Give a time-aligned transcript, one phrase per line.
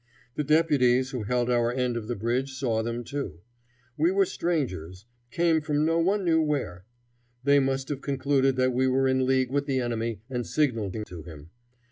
[0.33, 3.41] The deputies who held our end of the bridge saw them too.
[3.97, 6.85] We were strangers; came from no one knew where.
[7.43, 11.21] They must have concluded that we were in league with the enemy and signalling to
[11.21, 11.51] him.